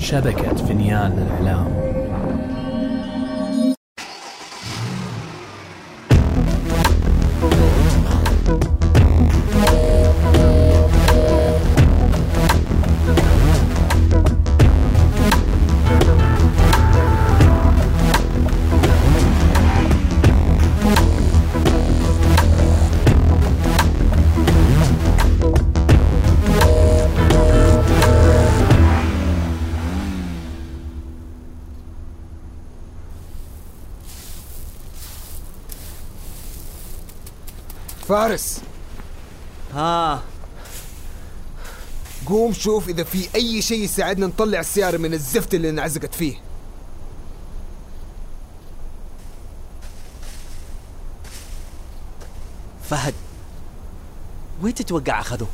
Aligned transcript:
شبكة 0.00 0.54
فنيان 0.54 1.12
الإعلام 1.18 1.89
فارس 38.10 38.60
ها 39.74 40.22
قوم 42.26 42.52
شوف 42.52 42.88
إذا 42.88 43.04
في 43.04 43.28
أي 43.34 43.62
شيء 43.62 43.84
يساعدنا 43.84 44.26
نطلع 44.26 44.60
السيارة 44.60 44.96
من 44.96 45.14
الزفت 45.14 45.54
اللي 45.54 45.70
انعزقت 45.70 46.14
فيه 46.14 46.34
فهد 52.82 53.14
وين 54.62 54.74
تتوقع 54.74 55.20
اخذوا؟ 55.20 55.46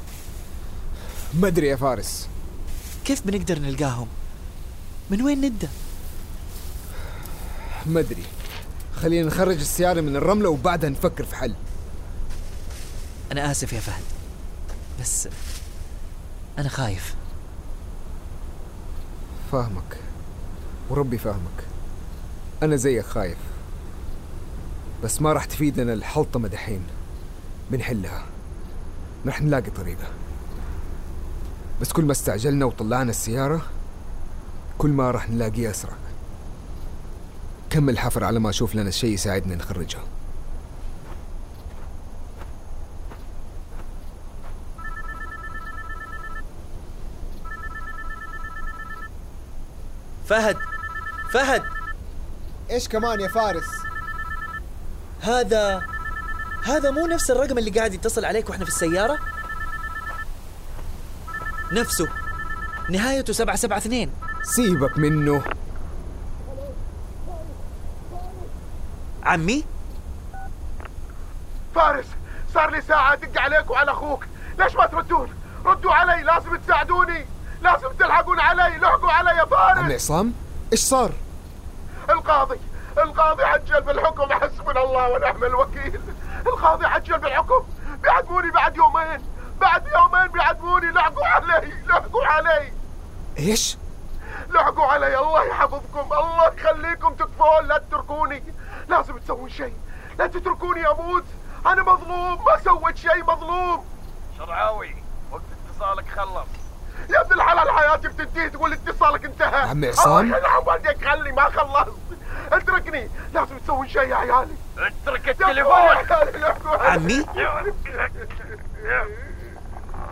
ما 1.34 1.48
أدري 1.48 1.68
يا 1.68 1.76
فارس 1.76 2.28
كيف 3.04 3.26
بنقدر 3.26 3.58
نلقاهم؟ 3.58 4.08
من 5.10 5.22
وين 5.22 5.40
نبدأ؟ 5.40 5.68
ما 7.86 8.00
أدري 8.00 8.24
خلينا 8.94 9.26
نخرج 9.26 9.56
السيارة 9.56 10.00
من 10.00 10.16
الرملة 10.16 10.48
وبعدها 10.48 10.90
نفكر 10.90 11.24
في 11.24 11.36
حل 11.36 11.54
أنا 13.36 13.50
آسف 13.50 13.72
يا 13.72 13.80
فهد. 13.80 14.02
بس 15.00 15.28
أنا 16.58 16.68
خايف. 16.68 17.14
فاهمك. 19.52 19.96
وربي 20.90 21.18
فاهمك. 21.18 21.64
أنا 22.62 22.76
زيك 22.76 23.06
خايف. 23.06 23.38
بس 25.04 25.22
ما 25.22 25.32
راح 25.32 25.44
تفيدنا 25.44 25.92
الحلطمة 25.92 26.48
دحين. 26.48 26.82
بنحلها. 27.70 28.24
رح 29.26 29.42
نلاقي 29.42 29.70
طريقة. 29.70 30.08
بس 31.80 31.92
كل 31.92 32.04
ما 32.04 32.12
استعجلنا 32.12 32.64
وطلعنا 32.64 33.10
السيارة 33.10 33.62
كل 34.78 34.90
ما 34.90 35.10
راح 35.10 35.30
نلاقيه 35.30 35.70
أسرع. 35.70 35.94
كمل 37.70 37.98
حفر 37.98 38.24
على 38.24 38.38
ما 38.40 38.50
أشوف 38.50 38.74
لنا 38.74 38.90
شيء 38.90 39.10
يساعدنا 39.14 39.54
نخرجها. 39.54 40.02
فهد 50.28 50.56
فهد. 51.30 51.62
إيش 52.70 52.88
كمان 52.88 53.20
يا 53.20 53.28
فارس؟ 53.28 53.68
هذا 55.20 55.82
هذا 56.64 56.90
مو 56.90 57.06
نفس 57.06 57.30
الرقم 57.30 57.58
اللي 57.58 57.70
قاعد 57.70 57.94
يتصل 57.94 58.24
عليك 58.24 58.48
وإحنا 58.48 58.64
في 58.64 58.70
السيارة؟ 58.70 59.18
نفسه. 61.72 62.08
نهايته 62.90 63.32
سبعة 63.32 63.56
سبعة 63.56 63.76
اثنين. 63.76 64.12
سيبك 64.42 64.98
منه. 64.98 65.42
عمي؟ 69.22 69.64
فارس 71.74 72.06
صار 72.54 72.70
لي 72.70 72.82
ساعة 72.82 73.12
أدق 73.12 73.40
عليك 73.40 73.70
وعلى 73.70 73.90
أخوك. 73.90 74.24
ليش 74.58 74.74
ما 74.74 74.86
تردون؟ 74.86 75.28
ردوا 75.64 75.92
علي 75.92 76.22
لازم 76.22 76.56
تساعدوني. 76.56 77.26
لازم 77.66 77.92
تلحقون 77.92 78.40
علي 78.40 78.78
لحقوا 78.78 79.12
علي 79.12 79.30
يا 79.30 79.40
عم 79.40 79.48
فارس 79.48 79.92
عصام 79.92 80.34
إيش 80.72 80.80
صار؟ 80.80 81.12
القاضي 82.10 82.60
القاضي 82.98 83.44
عجل 83.44 83.80
بالحكم 83.80 84.32
حسبنا 84.32 84.82
الله 84.82 85.08
ونعم 85.08 85.44
الوكيل. 85.44 86.00
القاضي 86.46 86.86
عجل 86.86 87.18
بالحكم 87.18 87.64
بيعدموني 88.02 88.50
بعد 88.50 88.76
يومين 88.76 89.22
بعد 89.60 89.86
يومين 89.86 90.26
بيعدموني 90.26 90.86
لحقوا 90.86 91.26
علي 91.26 91.72
لحقوا 91.86 92.26
علي. 92.26 92.72
إيش؟ 93.38 93.78
لحقوا 94.48 94.86
علي 94.86 95.18
الله 95.18 95.44
يحفظكم 95.44 96.12
الله 96.12 96.46
يخليكم 96.46 97.14
تكفون 97.14 97.66
لا 97.66 97.78
تتركوني. 97.78 98.42
لازم 98.88 99.18
تسوون 99.18 99.50
شيء 99.50 99.76
لا 100.18 100.26
تتركوني 100.26 100.90
أموت. 100.90 101.24
أنا 101.66 101.82
مظلوم 101.82 102.44
ما 102.44 102.58
سويت 102.64 102.96
شيء 102.96 103.24
مظلوم. 103.24 103.84
شرعاوي 104.38 104.94
وقت 105.32 105.42
اتصالك 105.70 106.08
خلص. 106.08 106.48
يا 107.10 107.20
ابن 107.20 107.32
الحلال 107.32 107.70
حياتي 107.70 108.08
بتنتهي 108.08 108.50
تقول 108.50 108.72
اتصالك 108.72 109.24
انتهى 109.24 109.60
عم 109.60 109.84
عصام؟ 109.84 110.24
الله 110.24 110.38
يلعن 110.38 110.62
والديك 110.66 111.04
خلي 111.08 111.32
ما 111.32 111.42
خلصت 111.44 111.96
اتركني 112.52 113.08
لازم 113.34 113.58
تسوون 113.58 113.88
شيء 113.88 114.02
يا 114.02 114.16
عيالي 114.16 114.54
اترك 114.78 115.28
التليفون. 115.28 115.72
عمي 116.80 117.24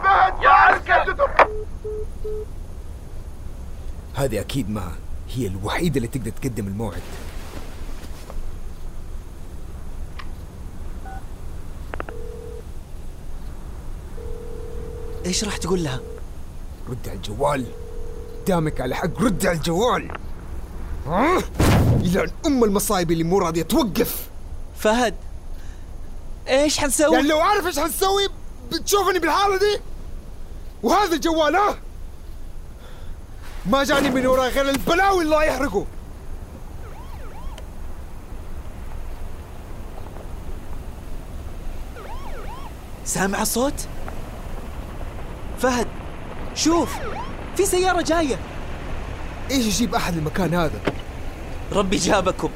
فهد 0.03 0.43
يا 0.43 0.49
عسكر. 0.49 1.17
هذه 4.15 4.41
أكيد 4.41 4.71
ما 4.71 4.93
هي 5.29 5.47
الوحيدة 5.47 5.97
اللي 5.97 6.09
تقدر 6.09 6.31
تقدم 6.31 6.67
الموعد 6.67 7.03
إيش 15.27 15.45
راح 15.45 15.57
تقول 15.57 15.85
لها؟ 15.85 16.01
رد 16.89 17.09
على 17.09 17.17
الجوال 17.17 17.67
دامك 18.47 18.81
على 18.81 18.95
حق 18.95 19.23
رد 19.23 19.47
على 19.47 19.57
الجوال 19.57 20.19
ها؟ 21.07 21.43
يلعن 22.03 22.31
أم 22.47 22.65
المصايب 22.65 23.11
اللي 23.13 23.25
مو 23.25 23.39
راضية 23.39 23.63
توقف 23.63 24.29
فهد 24.79 25.15
إيش 26.49 26.79
حنسوي؟ 26.79 27.17
يعني 27.17 27.29
لو 27.29 27.41
عارف 27.41 27.67
إيش 27.67 27.79
حنسوي 27.79 28.29
بتشوفني 28.73 29.19
بالحالة 29.19 29.59
دي 29.59 29.81
وهذا 30.83 31.15
الجوال 31.15 31.57
ها 31.57 31.79
ما 33.67 33.85
جاني 33.85 34.11
من 34.11 34.27
وراه 34.27 34.49
غير 34.49 34.71
البلاوي 34.71 35.25
اللي 35.25 35.47
يحرقه 35.47 35.87
سامع 43.05 43.43
الصوت؟ 43.43 43.89
فهد 45.59 45.87
شوف 46.55 46.95
في 47.57 47.67
سيارة 47.67 48.03
جاية. 48.03 48.39
إيش 49.51 49.67
يجيب 49.67 49.95
أحد 49.95 50.17
المكان 50.17 50.55
هذا؟ 50.55 50.81
ربي 51.73 51.97
جابكم 51.97 52.51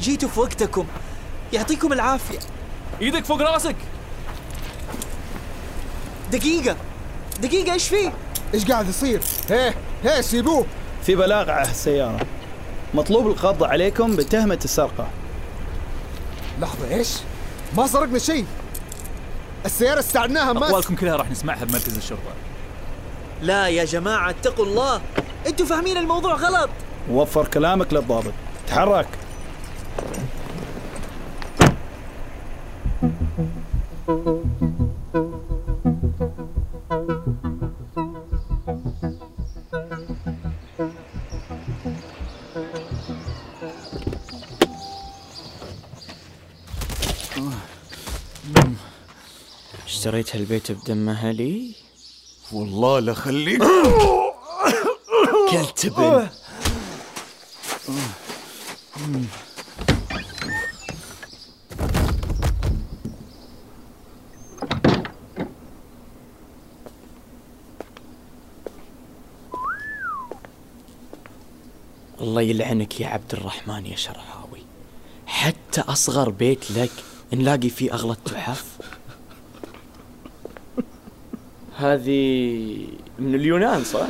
جيتوا 0.00 0.28
في 0.28 0.40
وقتكم. 0.40 0.86
يعطيكم 1.52 1.92
العافية. 1.92 2.38
إيدك 3.02 3.24
فوق 3.24 3.42
رأسك. 3.42 3.76
دقيقة 6.32 6.76
دقيقة 7.40 7.72
إيش 7.72 7.88
فيه؟ 7.88 8.12
إيش 8.54 8.64
قاعد 8.64 8.88
يصير؟ 8.88 9.20
هيه 9.50 9.74
هيه 10.04 10.20
سيبوه. 10.20 10.66
في 11.06 11.14
بلاغ 11.14 11.50
على 11.50 11.70
السيارة. 11.70 12.26
مطلوب 12.94 13.26
القبض 13.26 13.64
عليكم 13.64 14.16
بتهمة 14.16 14.58
السرقة. 14.64 15.06
لحظة 16.60 16.94
إيش؟ 16.94 17.08
ما 17.76 17.86
سرقنا 17.86 18.18
شيء. 18.18 18.46
السيارة 19.66 20.00
استعدناها 20.00 20.52
ما 20.52 20.68
أقوالكم 20.68 20.96
كلها 20.96 21.16
راح 21.16 21.30
نسمعها 21.30 21.64
بمركز 21.64 21.96
الشرطة. 21.96 22.32
لا 23.42 23.68
يا 23.68 23.84
جماعة 23.84 24.30
اتقوا 24.30 24.64
الله. 24.64 25.00
أنتوا 25.46 25.66
فاهمين 25.66 25.96
الموضوع 25.96 26.34
غلط. 26.34 26.70
وفر 27.10 27.48
كلامك 27.48 27.92
للضابط. 27.92 28.32
تحرك. 28.66 29.08
اشتريت 49.86 50.36
هالبيت 50.36 50.72
بدم 50.72 51.08
أهلي. 51.08 51.83
والله 52.54 52.98
لا 52.98 53.14
خليك. 53.14 53.62
كلت 55.50 55.86
بن 55.86 56.28
الله 72.20 72.42
يلعنك 72.42 73.00
يا 73.00 73.06
عبد 73.06 73.32
الرحمن 73.32 73.86
يا 73.86 73.96
شرعاوي. 73.96 74.62
حتى 75.26 75.80
أصغر 75.80 76.30
بيت 76.30 76.70
لك 76.70 76.90
نلاقي 77.32 77.68
فيه 77.68 77.94
أغلى 77.94 78.12
التحف. 78.12 78.64
هذه 81.76 82.86
من 83.18 83.34
اليونان 83.34 83.84
صح؟ 83.84 84.06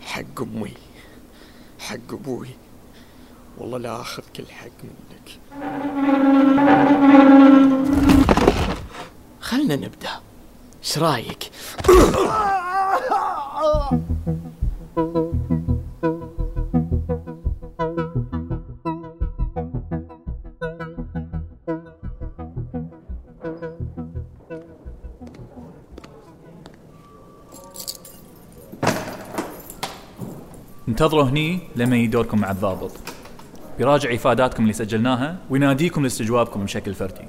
حق 0.00 0.42
أمي 0.42 0.74
حق 1.78 2.12
أبوي 2.12 2.48
والله 3.58 3.78
لا 3.78 4.00
أخذ 4.00 4.22
كل 4.36 4.46
حق 4.46 4.68
منك 4.84 5.38
خلنا 9.40 9.76
نبدأ 9.76 10.20
إيش 10.82 10.98
رأيك؟ 10.98 11.50
انتظروا 30.88 31.24
هني 31.24 31.60
لما 31.76 31.96
يجي 31.96 32.06
دوركم 32.06 32.40
مع 32.40 32.50
الضابط 32.50 32.92
بيراجع 33.78 34.14
إفاداتكم 34.14 34.62
اللي 34.62 34.72
سجلناها 34.72 35.36
ويناديكم 35.50 36.02
لاستجوابكم 36.02 36.64
بشكل 36.64 36.94
فردي 36.94 37.24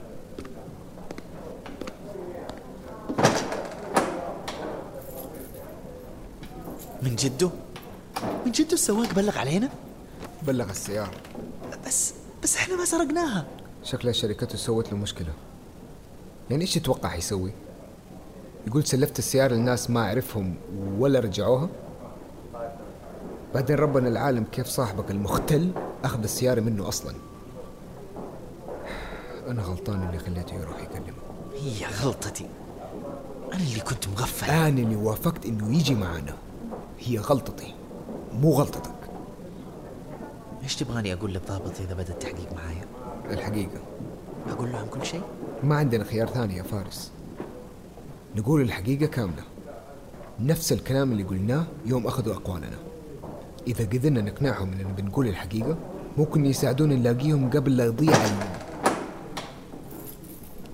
من 7.02 7.16
جده؟ 7.16 7.50
من 8.46 8.52
جده 8.52 8.74
السواق 8.74 9.14
بلغ 9.14 9.38
علينا؟ 9.38 9.70
بلغ 10.48 10.70
السيارة 10.70 11.12
بس 11.88 12.14
بس 12.44 12.58
إحنا 12.58 12.76
ما 12.76 12.86
سرقناها 12.86 13.46
شكلها 13.84 14.14
شركته 14.14 14.58
سوت 14.58 14.92
له 14.92 14.98
مشكلة 14.98 15.34
يعني 16.50 16.62
إيش 16.62 16.74
تتوقع 16.74 17.10
حيسوي؟ 17.10 17.52
يقول 18.68 18.86
سلفت 18.86 19.20
السيارة 19.20 19.54
للناس 19.54 19.90
ما 19.90 20.00
أعرفهم 20.00 20.56
ولا 21.00 21.20
رجعوها؟ 21.20 21.70
بعدين 23.54 23.76
ربنا 23.76 24.08
العالم 24.08 24.44
كيف 24.44 24.68
صاحبك 24.68 25.12
المختل 25.12 25.72
أخذ 26.04 26.24
السيارة 26.24 26.62
منه 26.62 26.88
أصلا. 26.88 27.14
أنا 29.48 29.62
غلطان 29.62 30.08
اللي 30.08 30.20
خليته 30.20 30.54
يروح 30.54 30.82
يكلمه. 30.82 31.18
هي 31.56 31.86
غلطتي. 32.04 32.46
أنا 33.54 33.64
اللي 33.64 33.80
كنت 33.80 34.08
مغفل. 34.08 34.52
أنا 34.52 34.68
اللي 34.68 34.96
وافقت 34.96 35.46
إنه 35.46 35.76
يجي 35.76 35.96
معانا 35.96 36.34
هي 37.00 37.18
غلطتي 37.18 37.76
مو 38.34 38.52
غلطتك. 38.52 38.92
إيش 40.64 40.76
تبغاني 40.76 41.14
أقول 41.14 41.34
للضابط 41.34 41.80
إذا 41.80 41.94
بدا 41.94 42.14
التحقيق 42.14 42.54
معايا؟ 42.54 42.86
الحقيقة. 43.32 43.82
أقول 44.50 44.72
له 44.72 44.78
عن 44.78 44.88
كل 44.88 45.06
شيء؟ 45.06 45.22
ما 45.64 45.76
عندنا 45.76 46.04
خيار 46.04 46.28
ثاني 46.28 46.58
يا 46.58 46.64
فارس. 46.64 47.12
نقول 48.36 48.62
الحقيقة 48.62 49.06
كاملة. 49.06 49.44
نفس 50.40 50.74
الكلام 50.74 51.12
اللي 51.12 51.24
قلناه 51.24 51.64
يوم 51.86 52.08
أخذوا 52.08 52.34
أقوالنا. 52.34 52.89
إذا 53.68 53.86
قدرنا 53.86 54.22
نقنعهم 54.22 54.72
إننا 54.72 54.94
بنقول 54.98 55.28
الحقيقة 55.28 55.78
ممكن 56.18 56.46
يساعدونا 56.46 56.96
نلاقيهم 56.96 57.50
قبل 57.50 57.78
لا 57.78 57.86
يضيع 57.86 58.14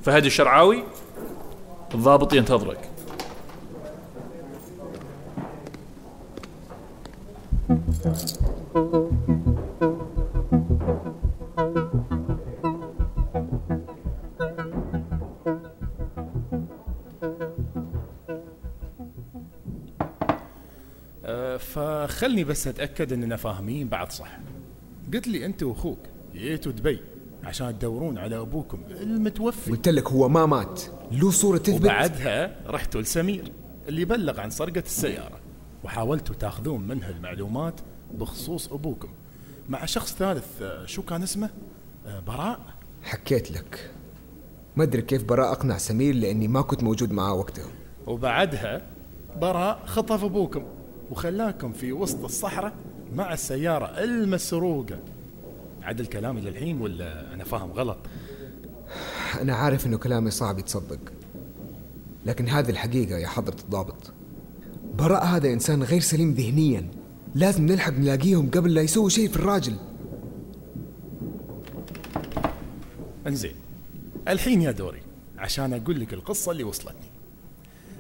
فهد 0.03 0.25
الشرعاوي 0.25 0.83
الضابط 1.93 2.33
ينتظرك. 2.33 2.89
فخلني 22.15 22.43
بس 22.43 22.67
أتأكد 22.67 23.13
إننا 23.13 23.35
فاهمين 23.35 23.87
بعض 23.87 24.09
صح. 24.09 24.37
قلت 25.13 25.27
لي 25.27 25.45
أنت 25.45 25.63
وأخوك 25.63 25.99
جيتوا 26.33 26.71
دبي 26.71 26.99
عشان 27.43 27.79
تدورون 27.79 28.17
على 28.17 28.37
أبوكم. 28.37 28.79
المتوفي. 29.01 29.71
قلت 29.71 29.89
لك 29.89 30.07
هو 30.07 30.29
ما 30.29 30.45
مات 30.45 30.81
له 31.11 31.31
صورة 31.31 31.57
تثبت. 31.57 31.81
وبعدها 31.81 32.55
رحتوا 32.67 33.01
لسمير 33.01 33.51
اللي 33.87 34.05
بلغ 34.05 34.39
عن 34.39 34.49
سرقة 34.49 34.83
السيارة 34.85 35.39
وحاولتوا 35.83 36.35
تاخذون 36.35 36.87
منها 36.87 37.09
المعلومات 37.09 37.81
بخصوص 38.13 38.71
أبوكم. 38.71 39.09
مع 39.69 39.85
شخص 39.85 40.13
ثالث 40.13 40.61
أه، 40.61 40.85
شو 40.85 41.01
كان 41.01 41.23
اسمه؟ 41.23 41.49
أه، 42.07 42.19
براء؟ 42.19 42.59
حكيت 43.03 43.51
لك. 43.51 43.91
ما 44.75 44.83
أدري 44.83 45.01
كيف 45.01 45.23
براء 45.23 45.51
أقنع 45.51 45.77
سمير 45.77 46.15
لأني 46.15 46.47
ما 46.47 46.61
كنت 46.61 46.83
موجود 46.83 47.11
معاه 47.11 47.33
وقتها. 47.33 47.67
وبعدها 48.07 48.81
براء 49.41 49.85
خطف 49.85 50.23
أبوكم. 50.23 50.63
وخلاكم 51.11 51.71
في 51.71 51.93
وسط 51.93 52.23
الصحراء 52.23 52.73
مع 53.15 53.33
السيارة 53.33 53.85
المسروقة. 53.85 54.99
عدل 55.81 56.05
كلامي 56.05 56.41
للحين 56.41 56.81
ولا 56.81 57.33
أنا 57.33 57.43
فاهم 57.43 57.71
غلط؟ 57.71 57.97
أنا 59.41 59.55
عارف 59.55 59.85
إنه 59.85 59.97
كلامي 59.97 60.31
صعب 60.31 60.59
يتصدق. 60.59 60.99
لكن 62.25 62.49
هذه 62.49 62.69
الحقيقة 62.69 63.17
يا 63.17 63.27
حضرة 63.27 63.57
الضابط. 63.63 64.13
براء 64.97 65.25
هذا 65.25 65.53
إنسان 65.53 65.83
غير 65.83 66.01
سليم 66.01 66.31
ذهنيا. 66.31 66.91
لازم 67.35 67.65
نلحق 67.65 67.93
نلاقيهم 67.93 68.49
قبل 68.49 68.73
لا 68.73 68.81
يسوي 68.81 69.09
شيء 69.09 69.29
في 69.29 69.35
الراجل. 69.35 69.75
انزين 73.27 73.55
الحين 74.27 74.61
يا 74.61 74.71
دوري 74.71 75.01
عشان 75.37 75.73
أقول 75.73 75.99
لك 75.99 76.13
القصة 76.13 76.51
اللي 76.51 76.63
وصلتني. 76.63 77.09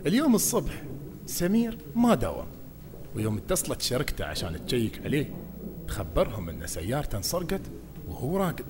اليوم 0.05 0.35
الصبح 0.35 0.83
سمير 1.25 1.77
ما 1.95 2.15
داوم. 2.15 2.45
ويوم 3.15 3.37
اتصلت 3.37 3.81
شركته 3.81 4.25
عشان 4.25 4.65
check 4.65 5.01
عليه 5.05 5.35
خبرهم 5.87 6.49
إن 6.49 6.67
سيارته 6.67 7.17
انسرقت 7.17 7.61
وهو 8.07 8.37
راقد. 8.37 8.65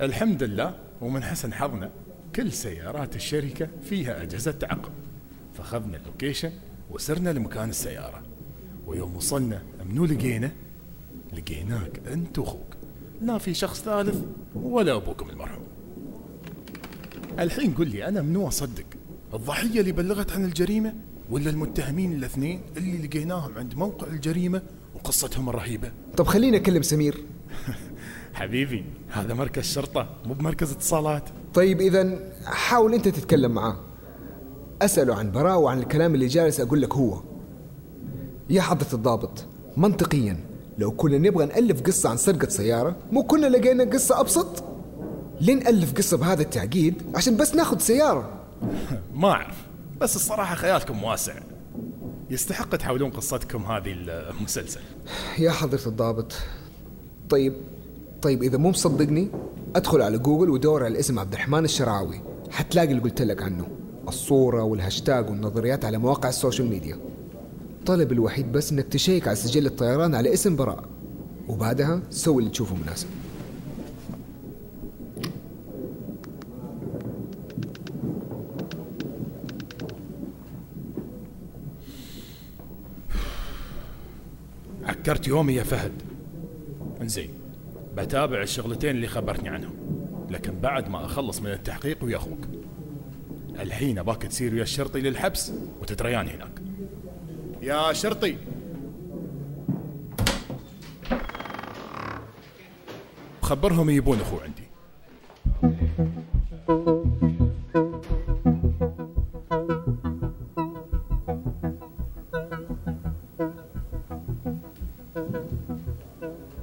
الحمد 0.00 0.42
لله 0.42 0.78
ومن 1.00 1.22
حسن 1.22 1.52
حظنا 1.52 1.90
كل 2.36 2.52
سيارات 2.52 3.16
الشركة 3.16 3.68
فيها 3.82 4.22
أجهزة 4.22 4.50
تعقب. 4.50 4.92
فخذنا 5.54 5.96
ال 5.96 6.02
location 6.02 6.52
وسرنا 6.90 7.30
لمكان 7.30 7.70
السيارة. 7.70 8.22
ويوم 8.86 9.16
وصلنا 9.16 9.62
منو 9.90 10.04
لقينا؟ 10.04 10.50
لقيناك 11.32 12.00
أنت 12.12 12.38
وأخوك. 12.38 12.76
لا 13.22 13.38
في 13.38 13.54
شخص 13.54 13.80
ثالث 13.82 14.24
ولا 14.54 14.96
أبوكم 14.96 15.30
المرحوم. 15.30 15.64
الحين 17.38 17.74
قل 17.74 17.88
لي 17.88 18.08
أنا 18.08 18.22
منو 18.22 18.48
أصدق؟ 18.48 18.84
الضحية 19.34 19.80
اللي 19.80 19.92
بلغت 19.92 20.32
عن 20.32 20.44
الجريمة؟ 20.44 20.94
ولا 21.30 21.50
المتهمين 21.50 22.12
الاثنين 22.12 22.60
اللي 22.76 23.06
لقيناهم 23.06 23.58
عند 23.58 23.74
موقع 23.74 24.06
الجريمة 24.06 24.62
وقصتهم 24.94 25.48
الرهيبة. 25.48 25.92
طب 26.16 26.26
خليني 26.26 26.56
أكلم 26.56 26.82
سمير. 26.82 27.24
حبيبي 28.34 28.84
هذا 29.08 29.34
مركز 29.34 29.62
شرطة 29.64 30.08
مو 30.26 30.34
بمركز 30.34 30.70
اتصالات. 30.72 31.24
طيب 31.54 31.80
إذا 31.80 32.18
حاول 32.44 32.94
أنت 32.94 33.08
تتكلم 33.08 33.52
معاه. 33.52 33.76
أسأله 34.82 35.14
عن 35.14 35.32
براء 35.32 35.58
وعن 35.58 35.78
الكلام 35.78 36.14
اللي 36.14 36.26
جالس 36.26 36.60
أقول 36.60 36.82
لك 36.82 36.94
هو. 36.94 37.22
يا 38.50 38.62
حضرة 38.62 38.94
الضابط 38.94 39.46
منطقيا 39.76 40.36
لو 40.78 40.90
كنا 40.90 41.18
نبغى 41.18 41.46
نألف 41.46 41.82
قصة 41.82 42.08
عن 42.08 42.16
سرقة 42.16 42.48
سيارة 42.48 42.96
مو 43.12 43.22
كنا 43.22 43.46
لقينا 43.46 43.84
قصة 43.84 44.20
أبسط؟ 44.20 44.64
ليه 45.40 45.54
نألف 45.54 45.94
قصة 45.94 46.16
بهذا 46.16 46.42
التعقيد 46.42 47.02
عشان 47.14 47.36
بس 47.36 47.54
ناخذ 47.54 47.78
سيارة؟ 47.78 48.32
ما 49.14 49.28
أعرف. 49.30 49.69
بس 50.00 50.16
الصراحة 50.16 50.54
خيالكم 50.54 51.04
واسع. 51.04 51.34
يستحق 52.30 52.76
تحولون 52.76 53.10
قصتكم 53.10 53.64
هذه 53.64 53.92
لمسلسل. 53.96 54.80
يا 55.38 55.50
حضرة 55.50 55.80
الضابط. 55.86 56.32
طيب 57.30 57.54
طيب 58.22 58.42
إذا 58.42 58.58
مو 58.58 58.70
مصدقني 58.70 59.28
أدخل 59.76 60.02
على 60.02 60.18
جوجل 60.18 60.50
ودور 60.50 60.84
على 60.84 60.98
اسم 60.98 61.18
عبد 61.18 61.32
الرحمن 61.32 61.64
الشرعاوي 61.64 62.20
حتلاقي 62.50 62.90
اللي 62.90 63.02
قلت 63.02 63.22
لك 63.22 63.42
عنه. 63.42 63.66
الصورة 64.08 64.62
والهاشتاج 64.62 65.30
والنظريات 65.30 65.84
على 65.84 65.98
مواقع 65.98 66.28
ال 66.28 66.34
social 66.34 66.68
media. 66.68 66.98
طلبي 67.86 68.12
الوحيد 68.12 68.52
بس 68.52 68.72
إنك 68.72 68.84
تشيك 68.84 69.28
على 69.28 69.36
سجل 69.36 69.66
الطيران 69.66 70.14
على 70.14 70.32
اسم 70.32 70.56
براء. 70.56 70.84
وبعدها 71.48 72.00
سوي 72.10 72.38
اللي 72.38 72.50
تشوفه 72.50 72.76
مناسب. 72.76 73.08
عكرت 85.10 85.28
يومي 85.28 85.54
يا 85.54 85.62
فهد. 85.62 85.92
انزين 87.00 87.30
بتابع 87.96 88.42
الشغلتين 88.42 88.90
اللي 88.90 89.06
خبرتني 89.06 89.48
عنهم 89.48 89.74
لكن 90.30 90.60
بعد 90.60 90.88
ما 90.88 91.04
أخلص 91.04 91.40
من 91.40 91.50
التحقيق 91.50 92.04
ويا 92.04 92.16
أخوك. 92.16 92.38
الحين 93.60 93.98
أباك 93.98 94.22
تسير 94.22 94.54
ويا 94.54 94.62
الشرطي 94.62 95.00
للحبس 95.00 95.52
وتتريان 95.80 96.28
هناك. 96.28 96.62
يا 97.62 97.92
شرطي. 97.92 98.36
خبرهم 103.42 103.90
يبون 103.90 104.20
أخو 104.20 104.36
عندي. 104.38 104.69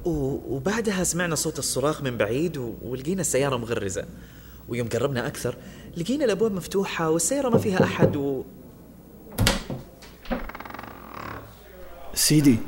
وبعدها 0.08 1.04
سمعنا 1.04 1.34
صوت 1.34 1.58
الصراخ 1.58 2.02
من 2.02 2.16
بعيد 2.16 2.56
و- 2.56 2.74
ولقينا 2.82 3.20
السيارة 3.20 3.56
مغرزة. 3.56 4.04
ويوم 4.68 4.88
قربنا 4.88 5.26
أكثر 5.26 5.56
لقينا 5.96 6.24
الأبواب 6.24 6.52
مفتوحة 6.52 7.10
والسيارة 7.10 7.48
ما 7.48 7.58
فيها 7.58 7.84
أحد 7.84 8.16
و... 8.16 8.44
سيدي 12.14 12.58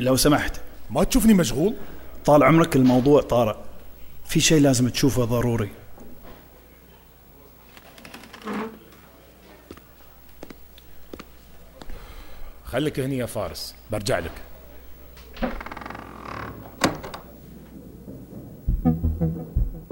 لو 0.00 0.16
سمحت. 0.16 0.60
ما 0.90 1.04
تشوفني 1.04 1.34
مشغول؟ 1.34 1.74
طال 2.24 2.42
عمرك 2.42 2.76
الموضوع 2.76 3.22
طارئ. 3.22 3.56
في 4.24 4.40
شيء 4.40 4.60
لازم 4.60 4.88
تشوفه 4.88 5.24
ضروري. 5.24 5.70
خليك 12.64 13.00
هني 13.00 13.16
يا 13.18 13.26
فارس. 13.26 13.74
برجع 13.90 14.18
لك. 14.18 14.32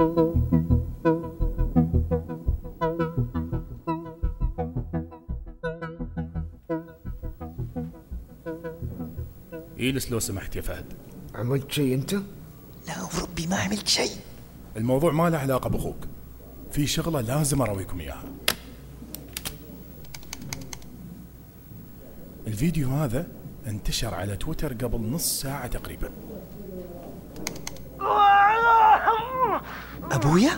اجلس 0.01 0.11
لو 10.13 10.19
سمحت 10.19 10.57
يا 10.57 10.61
فهد؟ 10.61 10.85
عملت 11.35 11.73
شيء 11.73 11.95
أنت؟ 11.95 12.13
لا 12.13 13.03
وربي 13.03 13.47
ما 13.47 13.57
عملت 13.57 13.89
شيء. 13.89 14.11
الموضوع 14.77 15.13
ما 15.13 15.31
له 15.31 15.39
علاقة 15.39 15.71
بأخوك. 15.71 16.07
في 16.71 16.87
شغلة 16.87 17.21
لازم 17.21 17.63
أراويكم 17.63 18.01
إياها. 18.01 18.25
الفيديو 22.47 22.89
هذا 22.89 23.27
انتشر 23.67 24.15
على 24.15 24.37
تويتر 24.37 24.73
قبل 24.73 25.01
نص 25.01 25.41
ساعة 25.41 25.67
تقريبا. 25.67 26.11
أبويا؟ 30.13 30.51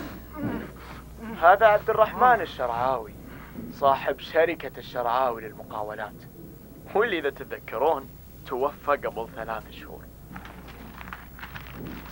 هذا 1.41 1.65
عبد 1.65 1.89
الرحمن 1.89 2.41
الشرعاوي 2.41 3.13
صاحب 3.71 4.19
شركة 4.19 4.71
الشرعاوي 4.77 5.41
للمقاولات. 5.41 6.13
واللي 6.95 7.19
إذا 7.19 7.29
تتذكرون 7.29 8.09
توفى 8.45 8.91
قبل 8.91 9.27
ثلاث 9.35 9.71
شهور. 9.71 10.01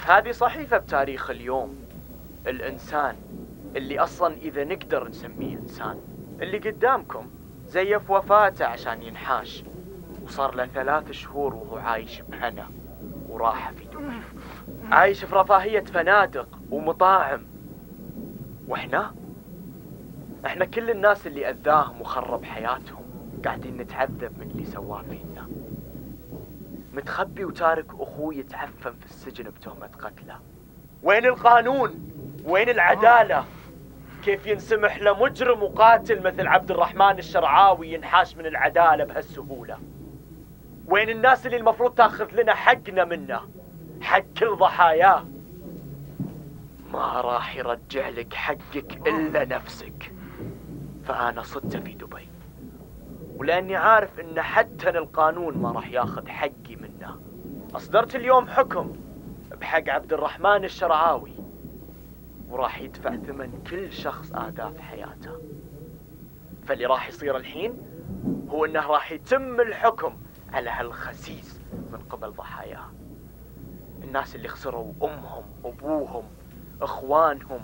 هذه 0.05 0.31
صحيفة 0.31 0.77
بتاريخ 0.77 1.29
اليوم. 1.29 1.75
الإنسان 2.47 3.15
اللي 3.75 3.99
أصلا 3.99 4.33
إذا 4.33 4.63
نقدر 4.63 5.07
نسميه 5.07 5.57
إنسان 5.57 5.99
اللي 6.41 6.57
قدامكم 6.57 7.27
زيف 7.65 8.11
وفاته 8.11 8.65
عشان 8.65 9.03
ينحاش. 9.03 9.63
وصار 10.23 10.55
له 10.55 10.65
ثلاث 10.65 11.11
شهور 11.11 11.53
وهو 11.53 11.77
عايش 11.77 12.21
بهنا 12.21 12.69
وراحة 13.29 13.71
في 13.71 13.85
دبي. 13.85 14.21
عايش 14.91 15.23
في 15.23 15.35
رفاهية 15.35 15.83
فنادق. 15.83 16.60
ومطاعم 16.71 17.41
وإحنا؟ 18.67 19.15
إحنا 20.45 20.65
كل 20.65 20.89
الناس 20.89 21.27
اللي 21.27 21.49
اذاهم 21.49 22.01
وخرب 22.01 22.43
حياتهم 22.43 23.03
قاعدين 23.45 23.77
نتعذب 23.77 24.39
من 24.39 24.51
اللي 24.51 24.65
سواه 24.65 25.01
فينا. 25.01 25.47
متخبي 26.93 27.45
وتارك 27.45 27.85
أخوي 27.99 28.37
يتعفن 28.37 28.93
في 28.99 29.05
السجن 29.05 29.49
بتهمة 29.49 29.89
قتله. 29.99 30.39
وين 31.03 31.25
القانون؟ 31.25 32.11
وين 32.45 32.69
العدالة؟ 32.69 33.45
كيف 34.23 34.47
ينسمح 34.47 35.01
لمجرم 35.01 35.63
وقاتل 35.63 36.23
مثل 36.23 36.47
عبد 36.47 36.71
الرحمن 36.71 37.17
الشرعاوي 37.19 37.93
ينحاش 37.93 38.37
من 38.37 38.45
العدالة 38.45 39.03
بهالسهولة؟ 39.03 39.77
وين 40.87 41.09
الناس 41.09 41.45
اللي 41.45 41.57
المفروض 41.57 41.91
تاخذ 41.91 42.41
لنا 42.41 42.53
حقنا 42.53 43.05
منه؟ 43.05 43.41
حق 44.01 44.23
كل 44.39 44.55
ضحاياه. 44.55 45.25
ما 46.93 47.21
راح 47.21 47.55
يرجع 47.55 48.09
لك 48.09 48.33
حقك 48.33 49.07
إلا 49.07 49.45
نفسك. 49.45 50.13
فأنا 51.03 51.43
صدت 51.43 51.77
في 51.77 51.93
دبي. 51.93 52.27
ولأني 53.35 53.75
عارف 53.75 54.19
إن 54.19 54.41
حتى 54.41 54.89
القانون 54.89 55.57
ما 55.57 55.71
راح 55.71 55.89
ياخذ 55.89 56.27
حقي 56.27 56.75
منه. 56.75 57.19
أصدرت 57.75 58.15
اليوم 58.15 58.47
حكم 58.47 58.93
بحق 59.61 59.89
عبد 59.89 60.13
الرحمن 60.13 60.63
الشرعاوي 60.63 61.33
وراح 62.49 62.81
يدفع 62.81 63.15
ثمن 63.15 63.63
كل 63.69 63.93
شخص 63.93 64.31
آذاه 64.33 64.69
في 64.69 64.81
حياته. 64.81 65.41
فاللي 66.65 66.85
راح 66.85 67.07
يصير 67.07 67.37
الحين 67.37 67.77
هو 68.49 68.65
إنه 68.65 68.87
راح 68.87 69.11
يتم 69.11 69.61
الحكم 69.61 70.13
على 70.53 70.69
هالخسيس 70.69 71.61
من 71.91 71.99
قبل 72.09 72.31
ضحاياه. 72.31 72.89
الناس 74.03 74.35
اللي 74.35 74.47
خسروا 74.47 74.93
أمهم 75.03 75.43
أبوهم 75.65 76.23
إخوانهم 76.81 77.61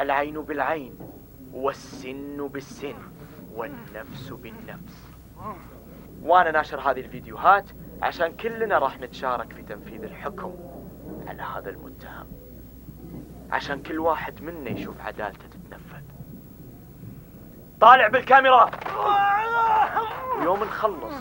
العين 0.00 0.42
بالعين 0.42 0.98
والسن 1.52 2.48
بالسن 2.48 2.94
والنفس 3.54 4.30
بالنفس. 4.30 5.08
وأنا 6.22 6.50
ناشر 6.50 6.80
هذه 6.80 7.00
الفيديوهات 7.00 7.64
عشان 8.02 8.36
كلنا 8.36 8.78
راح 8.78 9.00
نتشارك 9.00 9.52
في 9.52 9.62
تنفيذ 9.62 10.02
الحكم 10.04 10.54
على 11.26 11.42
هذا 11.42 11.70
المتهم. 11.70 12.26
عشان 13.50 13.82
كل 13.82 13.98
واحد 13.98 14.42
منا 14.42 14.70
يشوف 14.70 15.00
عدالته 15.00 15.46
تتنفذ. 15.48 16.02
طالع 17.80 18.08
بالكاميرا! 18.08 18.70
ويوم 20.38 20.64
نخلص 20.64 21.14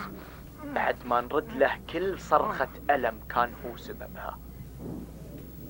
بعد 0.75 0.96
ما 1.06 1.22
نرد 1.22 1.51
له 1.51 1.80
كل 1.94 2.20
صرخة 2.20 2.70
ألم 2.89 3.20
كان 3.30 3.51
هو 3.66 3.77
سببها. 3.77 4.38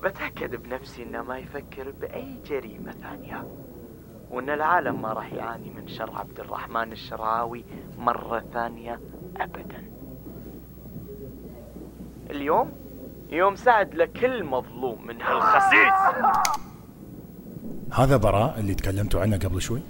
بتأكد 0.03 0.55
بنفسي 0.55 1.03
إنه 1.03 1.23
ما 1.23 1.37
يفكر 1.37 1.93
بأي 2.01 2.37
جريمة 2.45 2.91
ثانية. 2.91 3.47
وإن 4.31 4.49
العالم 4.49 5.01
ما 5.01 5.13
راح 5.13 5.33
يعاني 5.33 5.69
من 5.69 5.87
شر 5.87 6.11
عبد 6.15 6.39
الرحمن 6.39 6.91
الشرعاوي 6.91 7.63
مرة 7.97 8.43
ثانية 8.53 8.99
أبدا. 9.37 9.83
اليوم؟ 12.29 12.71
يوم 13.29 13.55
سعد 13.55 13.95
لكل 13.95 14.43
مظلوم 14.43 15.07
من 15.07 15.21
هالخسيس. 15.21 16.23
هذا 17.93 18.17
براء 18.17 18.59
اللي 18.59 18.75
تكلمتوا 18.75 19.21
عنه 19.21 19.37
قبل 19.37 19.61
شوي؟ 19.61 19.81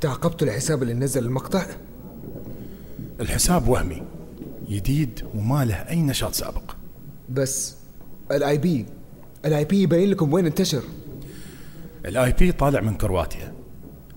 تعقبتوا 0.00 0.48
الحساب 0.48 0.82
اللي 0.82 0.94
نزل 0.94 1.24
المقطع؟ 1.24 1.62
الحساب 3.20 3.68
وهمي. 3.68 4.02
جديد 4.68 5.28
وما 5.34 5.64
له 5.64 5.74
أي 5.74 6.02
نشاط 6.02 6.32
سابق. 6.32 6.74
بس 7.28 7.76
ال 8.30 8.58
IP 8.58 8.86
ال 9.44 9.64
IP 9.64 9.82
يبين 9.82 10.10
لكم 10.10 10.32
وين 10.32 10.46
انتشر. 10.46 10.82
ال 12.06 12.32
IP 12.32 12.52
طالع 12.52 12.80
من 12.80 12.94
كرواتيا. 12.94 13.52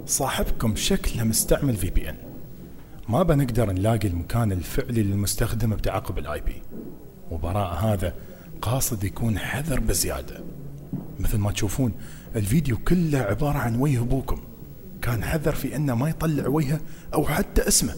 صاحبكم 0.05 0.75
شكله 0.75 1.23
مستعمل 1.23 1.75
VPN 1.75 2.15
ما 3.09 3.23
بنقدر 3.23 3.71
نلاقي 3.71 4.07
المكان 4.07 4.51
الفعلي 4.51 5.03
للمستخدم 5.03 5.69
بتعقب 5.69 6.17
ال 6.17 6.41
IP 6.41 6.61
وبراء 7.31 7.73
هذا 7.73 8.13
قاصد 8.61 9.03
يكون 9.03 9.37
حذر 9.37 9.79
بزيادة. 9.79 10.43
مثل 11.19 11.37
ما 11.37 11.51
تشوفون 11.51 11.93
الفيديو 12.35 12.77
كله 12.77 13.17
عبارة 13.17 13.57
عن 13.57 13.75
وجه 13.75 14.01
أبوكم. 14.01 14.41
كان 15.01 15.23
حذر 15.23 15.55
في 15.55 15.75
إنه 15.75 15.95
ما 15.95 16.09
يطلع 16.09 16.47
وجهه 16.47 16.79
أو 17.13 17.25
حتى 17.25 17.67
اسمه. 17.67 17.95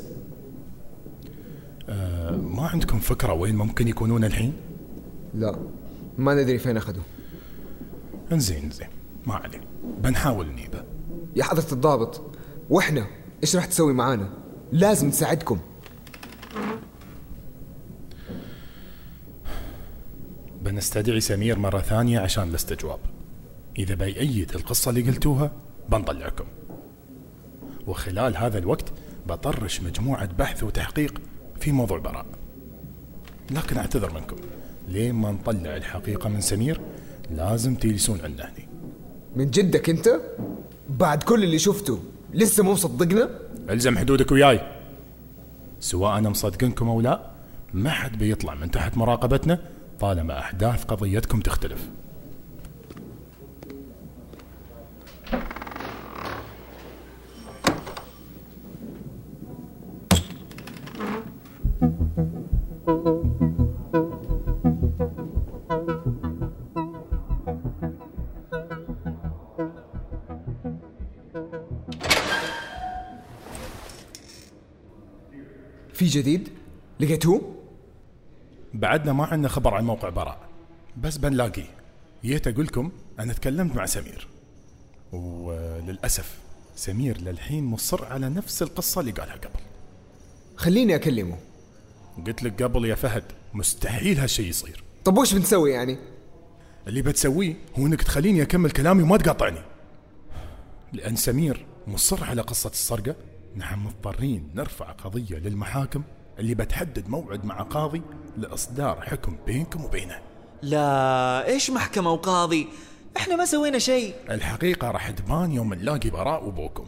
آه 1.89 2.35
ما 2.35 2.67
عندكم 2.67 2.99
فكرة 2.99 3.33
وين 3.33 3.55
ممكن 3.55 3.87
يكونون 3.87 4.23
الحين؟ 4.23 4.53
لا 5.33 5.59
ما 6.17 6.33
ندري 6.33 6.59
فين 6.59 6.77
اخذوا 6.77 7.03
انزين 8.31 8.63
انزين. 8.63 8.87
ما 9.25 9.33
عليه 9.33 9.61
بنحاول 9.83 10.47
نجيبه 10.47 10.83
يا 11.35 11.43
حضرة 11.43 11.73
الضابط 11.73 12.21
وإحنا 12.69 13.07
إيش 13.43 13.55
راح 13.55 13.65
تسوي 13.65 13.93
معانا؟ 13.93 14.29
لازم 14.71 15.07
نساعدكم. 15.07 15.59
بنستدعي 20.61 21.19
سمير 21.19 21.59
مرة 21.59 21.79
ثانية 21.79 22.19
عشان 22.19 22.43
الاستجواب 22.49 22.99
إذا 23.77 23.95
بيأيد 23.95 24.55
القصة 24.55 24.89
اللي 24.89 25.01
قلتوها 25.01 25.51
بنطلعكم. 25.89 26.45
وخلال 27.87 28.37
هذا 28.37 28.57
الوقت 28.57 28.93
بطرش 29.27 29.81
مجموعة 29.81 30.25
بحث 30.25 30.63
وتحقيق 30.63 31.21
في 31.59 31.71
موضوع 31.71 31.97
براء. 31.97 32.25
لكن 33.51 33.77
أعتذر 33.77 34.13
منكم 34.13 34.35
لين 34.87 35.15
ما 35.15 35.31
نطلع 35.31 35.75
الحقيقة 35.75 36.29
من 36.29 36.41
سمير 36.41 36.81
لازم 37.31 37.75
تجلسون 37.75 38.21
عندنا 38.21 38.49
هني 38.49 38.67
من 39.35 39.51
جدك 39.51 39.89
أنت؟ 39.89 40.21
بعد 40.89 41.23
كل 41.23 41.43
اللي 41.43 41.59
شفته 41.59 41.99
لسه 42.33 42.63
مو 42.63 42.71
مصدقنا؟ 42.71 43.29
ألزم 43.69 43.97
حدودك 43.97 44.31
وياي. 44.31 44.59
سواء 45.79 46.17
أنا 46.17 46.29
مصدقنكم 46.29 46.89
أو 46.89 47.01
لا 47.01 47.31
ما 47.73 47.89
حد 47.89 48.17
بيطلع 48.17 48.55
من 48.55 48.71
تحت 48.71 48.97
مراقبتنا 48.97 49.59
طالما 49.99 50.39
احداث 50.39 50.83
قضيتكم 50.83 51.39
تختلف. 51.39 51.89
في 75.95 76.05
جديد؟ 76.05 76.49
لقيتوه 76.99 77.55
بعدنا 78.73 79.13
ما 79.13 79.25
عندنا 79.25 79.47
خبر 79.47 79.73
عن 79.73 79.85
موقع 79.85 80.09
براء. 80.09 80.49
بس 80.97 81.17
بنلاقيه 81.17 81.67
جيت 82.23 82.47
أقول 82.47 82.65
لكم 82.65 82.91
أنا 83.19 83.33
تكلمت 83.33 83.75
مع 83.75 83.85
سمير. 83.85 84.27
وللأسف 85.11 86.37
سمير 86.75 87.21
للحين 87.21 87.63
مصر 87.63 88.05
على 88.05 88.29
نفس 88.29 88.61
القصة 88.61 89.01
اللي 89.01 89.11
قالها 89.11 89.35
قبل. 89.35 89.59
خليني 90.55 90.95
أكلمه. 90.95 91.37
قلت 92.27 92.43
لك 92.43 92.63
قبل 92.63 92.85
يا 92.85 92.95
فهد 92.95 93.23
مستحيل 93.53 94.19
هالشيء 94.19 94.49
يصير. 94.49 94.83
طب 95.05 95.17
وش 95.17 95.33
بنسوي 95.33 95.71
يعني؟ 95.71 95.97
اللي 96.87 97.01
بتسويه 97.01 97.55
هو 97.79 97.87
إنك 97.87 98.01
تخليني 98.03 98.41
أكمل 98.41 98.71
كلامي 98.71 99.03
وما 99.03 99.17
تقاطعني. 99.17 99.61
لأن 100.93 101.15
سمير 101.15 101.65
مصر 101.87 102.23
على 102.23 102.41
قصة 102.41 102.69
السرقة 102.69 103.15
نحن 103.57 103.79
مضطرين 103.79 104.49
نرفع 104.55 104.91
قضية 104.91 105.37
للمحاكم 105.37 106.03
اللي 106.39 106.55
بتحدد 106.55 107.09
موعد 107.09 107.45
مع 107.45 107.61
قاضي 107.61 108.01
لإصدار 108.37 109.01
حكم 109.01 109.37
بينكم 109.45 109.85
وبينه. 109.85 110.19
لا 110.61 111.47
إيش 111.47 111.69
محكمة 111.69 112.11
وقاضي؟ 112.11 112.67
إحنا 113.17 113.35
ما 113.35 113.45
سوينا 113.45 113.79
شيء. 113.79 114.15
الحقيقة 114.29 114.91
راح 114.91 115.09
تبان 115.11 115.51
يوم 115.51 115.73
نلاقي 115.73 116.09
براء 116.09 116.47
وبوكم. 116.47 116.85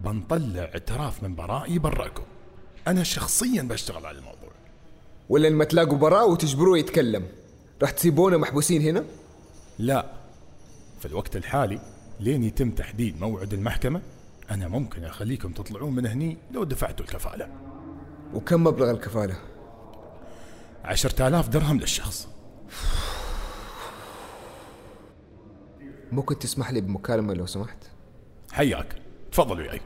بنطلع 0.00 0.62
اعتراف 0.62 1.22
من 1.22 1.34
براء 1.34 1.72
يبرأكم 1.72 2.22
أنا 2.88 3.02
شخصيا 3.02 3.62
بشتغل 3.62 4.06
على 4.06 4.18
الموضوع. 4.18 4.50
ولا 5.28 5.48
لما 5.48 5.64
تلاقوا 5.64 5.98
براء 5.98 6.30
وتجبروه 6.30 6.78
يتكلم 6.78 7.26
راح 7.82 7.90
تسيبونا 7.90 8.36
محبوسين 8.36 8.82
هنا؟ 8.82 9.04
لا. 9.78 10.06
في 11.00 11.06
الوقت 11.06 11.36
الحالي 11.36 11.80
لين 12.20 12.44
يتم 12.44 12.70
تحديد 12.70 13.20
موعد 13.20 13.54
المحكمة 13.54 14.02
أنا 14.50 14.68
ممكن 14.68 15.04
أخليكم 15.04 15.52
تطلعون 15.52 15.94
من 15.94 16.06
هني 16.06 16.36
لو 16.50 16.64
دفعتوا 16.64 17.04
الكفالة. 17.04 17.48
وكم 18.34 18.64
مبلغ 18.64 18.90
الكفالة؟ 18.90 19.36
عشرة 20.84 21.28
آلاف 21.28 21.48
درهم 21.48 21.80
للشخص. 21.80 22.28
ممكن 26.12 26.38
تسمح 26.38 26.70
لي 26.70 26.80
بمكالمة 26.80 27.34
لو 27.34 27.46
سمحت؟ 27.46 27.78
حياك. 28.52 28.96
تفضل 29.32 29.60
وياي 29.60 29.80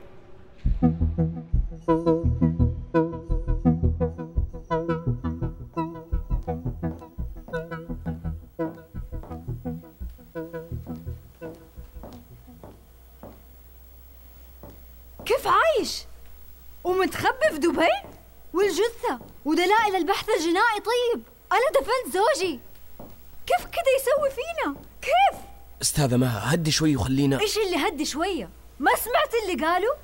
ودلائل 19.89 19.97
البحث 19.97 20.29
الجنائي 20.29 20.81
طيب 20.81 21.23
أنا 21.53 21.71
دفنت 21.81 22.15
زوجي 22.15 22.61
كيف 23.47 23.67
كده 23.67 23.91
يسوي 24.01 24.31
فينا؟ 24.31 24.77
كيف؟ 25.03 25.41
أستاذة 25.83 26.17
مها 26.17 26.55
هدي 26.55 26.71
شوي 26.71 26.97
وخلينا 26.97 27.41
إيش 27.41 27.59
اللي 27.59 27.89
هدي 27.89 28.05
شوية؟ 28.05 28.49
ما 28.79 28.91
سمعت 28.95 29.35
اللي 29.43 29.67
قالوا؟ 29.67 29.95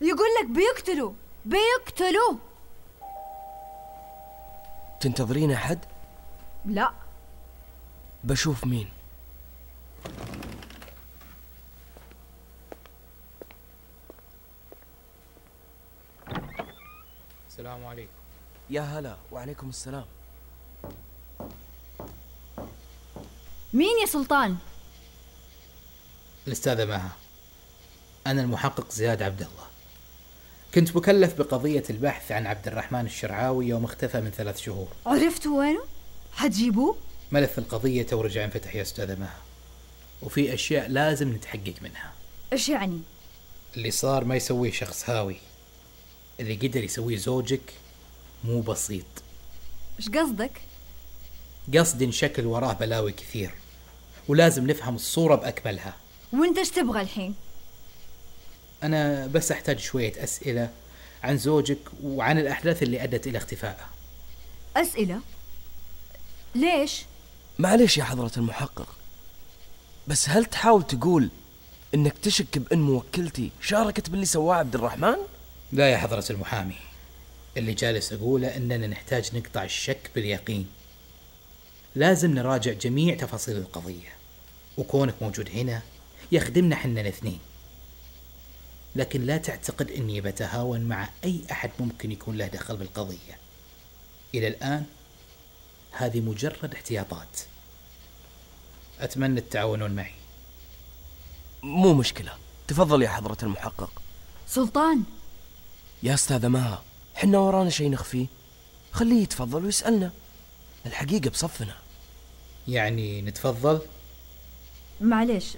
يقول 0.00 0.28
لك 0.40 0.46
بيقتلوا 0.50 1.12
بيقتلوا 1.44 2.36
تنتظرين 5.00 5.52
أحد 5.52 5.78
لا 6.64 6.92
بشوف 8.24 8.64
مين 8.64 8.88
السلام 17.48 17.84
عليكم 17.84 18.21
يا 18.72 18.80
هلا 18.80 19.16
وعليكم 19.32 19.68
السلام 19.68 20.04
مين 23.72 24.00
يا 24.00 24.06
سلطان؟ 24.06 24.56
الأستاذة 26.46 26.84
مها 26.84 27.16
أنا 28.26 28.42
المحقق 28.42 28.92
زياد 28.92 29.22
عبد 29.22 29.40
الله 29.40 29.66
كنت 30.74 30.96
مكلف 30.96 31.38
بقضية 31.38 31.82
البحث 31.90 32.32
عن 32.32 32.46
عبد 32.46 32.66
الرحمن 32.66 33.06
الشرعاوي 33.06 33.66
يوم 33.66 33.84
اختفى 33.84 34.20
من 34.20 34.30
ثلاث 34.30 34.58
شهور 34.58 34.88
عرفتوا 35.06 35.58
وينه؟ 35.58 35.84
حتجيبوه؟ 36.32 36.96
ملف 37.32 37.58
القضية 37.58 38.02
تو 38.02 38.20
رجع 38.20 38.44
انفتح 38.44 38.74
يا 38.74 38.82
أستاذة 38.82 39.14
مها 39.14 39.40
وفي 40.22 40.54
أشياء 40.54 40.88
لازم 40.88 41.32
نتحقق 41.32 41.74
منها 41.82 42.12
إيش 42.52 42.68
يعني؟ 42.68 43.00
اللي 43.76 43.90
صار 43.90 44.24
ما 44.24 44.36
يسويه 44.36 44.72
شخص 44.72 45.10
هاوي 45.10 45.36
اللي 46.40 46.54
قدر 46.54 46.84
يسويه 46.84 47.16
زوجك 47.16 47.72
مو 48.44 48.60
بسيط 48.60 49.04
إيش 49.98 50.08
قصدك؟ 50.08 50.60
قصدي 51.78 52.04
انشكل 52.04 52.46
وراه 52.46 52.72
بلاوي 52.72 53.12
كثير 53.12 53.50
ولازم 54.28 54.66
نفهم 54.66 54.94
الصورة 54.94 55.34
بأكملها 55.34 55.94
وإنت 56.32 56.58
إيش 56.58 56.70
تبغى 56.70 57.00
الحين؟ 57.00 57.34
أنا 58.82 59.26
بس 59.26 59.52
أحتاج 59.52 59.78
شوية 59.78 60.24
أسئلة 60.24 60.70
عن 61.22 61.38
زوجك 61.38 61.78
وعن 62.04 62.38
الأحداث 62.38 62.82
اللي 62.82 63.04
أدت 63.04 63.26
إلى 63.26 63.38
اختفائه 63.38 63.86
أسئلة؟ 64.76 65.20
ليش؟ 66.54 67.04
معليش 67.58 67.98
يا 67.98 68.04
حضرة 68.04 68.32
المحقق 68.36 68.96
بس 70.06 70.28
هل 70.28 70.44
تحاول 70.44 70.82
تقول 70.82 71.28
إنك 71.94 72.18
تشك 72.18 72.58
بأن 72.58 72.78
موكلتي 72.78 73.50
شاركت 73.60 74.10
باللي 74.10 74.26
سواه 74.26 74.54
عبد 74.56 74.74
الرحمن؟ 74.74 75.16
لا 75.72 75.90
يا 75.90 75.96
حضرة 75.96 76.24
المحامي 76.30 76.74
اللي 77.56 77.74
جالس 77.74 78.12
أقوله 78.12 78.56
أننا 78.56 78.86
نحتاج 78.86 79.36
نقطع 79.36 79.64
الشك 79.64 80.10
باليقين. 80.14 80.66
لازم 81.94 82.34
نراجع 82.34 82.72
جميع 82.72 83.14
تفاصيل 83.14 83.56
القضية. 83.56 84.12
وكونك 84.78 85.14
موجود 85.20 85.50
هنا 85.50 85.82
يخدمنا 86.32 86.76
حنا 86.76 87.00
الاثنين. 87.00 87.38
لكن 88.96 89.26
لا 89.26 89.36
تعتقد 89.36 89.90
أني 89.90 90.20
بتهاون 90.20 90.80
مع 90.80 91.08
أي 91.24 91.40
أحد 91.50 91.70
ممكن 91.80 92.12
يكون 92.12 92.36
له 92.36 92.46
دخل 92.46 92.76
بالقضية. 92.76 93.38
إلى 94.34 94.48
الآن 94.48 94.84
هذه 95.92 96.20
مجرد 96.20 96.74
احتياطات. 96.74 97.40
أتمنى 99.00 99.40
التعاونون 99.40 99.90
معي. 99.90 100.14
مو 101.62 101.94
مشكلة. 101.94 102.32
تفضل 102.68 103.02
يا 103.02 103.08
حضرة 103.08 103.38
المحقق. 103.42 104.02
سلطان. 104.48 105.02
يا 106.02 106.14
أستاذة 106.14 106.48
مها. 106.48 106.82
حنا 107.22 107.38
ورانا 107.38 107.70
شيء 107.70 107.90
نخفيه 107.90 108.26
خليه 108.92 109.22
يتفضل 109.22 109.64
ويسألنا. 109.64 110.10
الحقيقة 110.86 111.30
بصفنا. 111.30 111.74
يعني 112.68 113.22
نتفضل؟ 113.22 113.80
معليش 115.00 115.56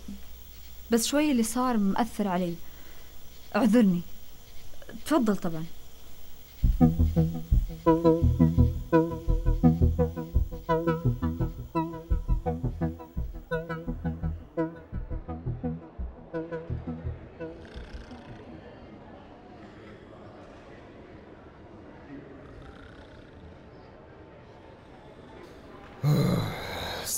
بس 0.90 1.06
شوي 1.06 1.30
اللي 1.30 1.42
صار 1.42 1.76
مأثر 1.76 2.28
علي. 2.28 2.54
اعذرني. 3.56 4.00
تفضل 5.06 5.36
طبعا. 5.36 5.64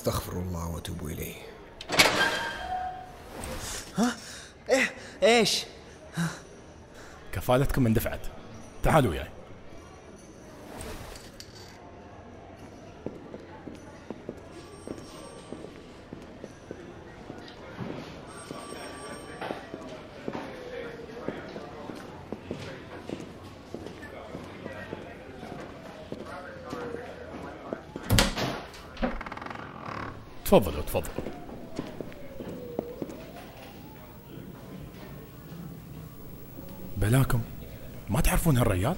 استغفر 0.08 0.32
الله 0.32 0.66
واتوب 0.66 1.06
إليه. 1.06 1.34
إيه 4.70 4.90
إيش؟ 5.22 5.64
كفالتكم 7.32 7.86
اندفعت. 7.86 8.20
تعالوا 8.82 9.10
وياي. 9.10 9.35
تفضلوا 30.46 30.82
تفضلوا 30.82 31.14
بلاكم. 36.96 37.40
ما 38.10 38.20
تعرفون 38.20 38.56
هالريال؟ 38.56 38.96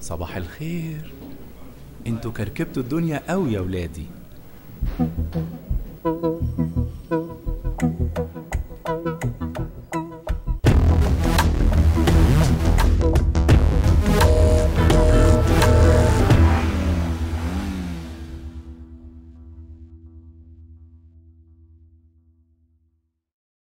صباح 0.00 0.36
الخير. 0.36 1.12
أنتوا 2.06 2.32
كركبتوا 2.32 2.82
الدنيا 2.82 3.22
قوي 3.28 3.52
يا 3.52 3.60
ولادي. 3.60 4.06